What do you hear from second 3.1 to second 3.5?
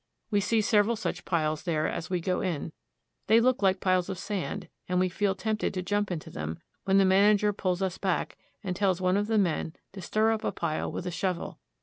They